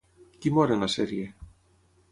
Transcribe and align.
Qui 0.45 0.51
mor 0.55 0.73
en 0.77 0.83
la 0.87 0.91
sèrie? 0.95 1.29